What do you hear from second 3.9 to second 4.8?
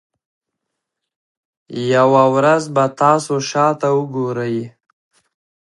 وګورئ.